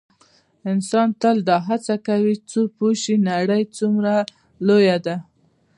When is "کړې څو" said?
2.07-2.61